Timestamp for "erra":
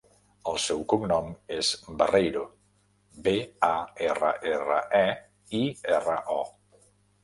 4.09-4.35, 4.57-4.83, 6.03-6.23